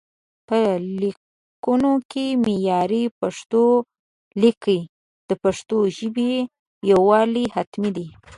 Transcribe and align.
په 0.47 0.59
ليکونو 1.01 1.91
کې 2.11 2.25
معياري 2.45 3.03
پښتو 3.19 3.63
ليکئ، 4.41 4.81
د 5.29 5.31
پښتو 5.43 5.77
ژبې 5.97 6.33
يووالي 6.91 7.45
حتمي 7.55 7.91
دی 7.97 8.07